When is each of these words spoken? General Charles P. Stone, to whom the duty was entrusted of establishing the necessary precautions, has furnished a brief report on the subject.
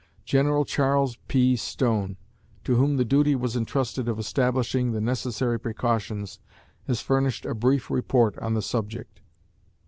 General 0.25 0.65
Charles 0.65 1.17
P. 1.27 1.55
Stone, 1.55 2.17
to 2.63 2.73
whom 2.73 2.97
the 2.97 3.05
duty 3.05 3.35
was 3.35 3.55
entrusted 3.55 4.09
of 4.09 4.17
establishing 4.17 4.93
the 4.93 4.99
necessary 4.99 5.59
precautions, 5.59 6.39
has 6.87 7.01
furnished 7.01 7.45
a 7.45 7.53
brief 7.53 7.91
report 7.91 8.35
on 8.39 8.55
the 8.55 8.63
subject. 8.63 9.21